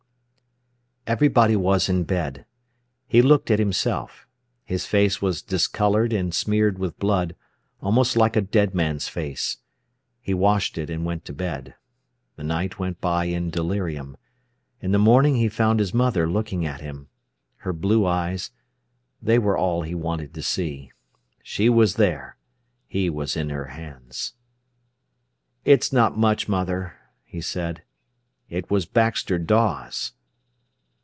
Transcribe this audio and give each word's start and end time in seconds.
Everybody 1.07 1.57
was 1.57 1.89
in 1.89 2.05
bed. 2.05 2.45
He 3.05 3.21
looked 3.21 3.51
at 3.51 3.59
himself. 3.59 4.27
His 4.63 4.85
face 4.85 5.21
was 5.21 5.41
discoloured 5.41 6.13
and 6.13 6.33
smeared 6.33 6.79
with 6.79 6.97
blood, 6.99 7.35
almost 7.81 8.15
like 8.15 8.37
a 8.37 8.41
dead 8.41 8.73
man's 8.73 9.09
face. 9.09 9.57
He 10.21 10.33
washed 10.33 10.77
it, 10.77 10.89
and 10.89 11.03
went 11.03 11.25
to 11.25 11.33
bed. 11.33 11.73
The 12.37 12.45
night 12.45 12.79
went 12.79 13.01
by 13.01 13.25
in 13.25 13.49
delirium. 13.49 14.15
In 14.79 14.91
the 14.93 14.99
morning 14.99 15.35
he 15.35 15.49
found 15.49 15.81
his 15.81 15.93
mother 15.93 16.29
looking 16.29 16.65
at 16.65 16.79
him. 16.79 17.09
Her 17.57 17.73
blue 17.73 18.05
eyes—they 18.05 19.39
were 19.39 19.57
all 19.57 19.81
he 19.81 19.95
wanted 19.95 20.33
to 20.35 20.41
see. 20.41 20.91
She 21.43 21.67
was 21.67 21.95
there; 21.95 22.37
he 22.87 23.09
was 23.09 23.35
in 23.35 23.49
her 23.49 23.65
hands. 23.65 24.33
"It's 25.65 25.91
not 25.91 26.17
much, 26.17 26.47
mother," 26.47 26.93
he 27.25 27.41
said. 27.41 27.81
"It 28.49 28.71
was 28.71 28.85
Baxter 28.85 29.37
Dawes." 29.39 30.13